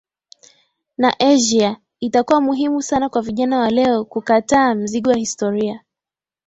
[0.97, 5.83] na Asia Itakuwa muhimu sana kwa vijana wa leo kukataa mzigo wa historia